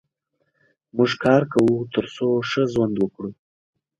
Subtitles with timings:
[0.95, 3.29] موږ کار کوو تر څو ښه ژوند وکړو.